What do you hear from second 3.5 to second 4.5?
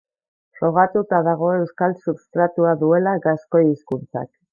hizkuntzak.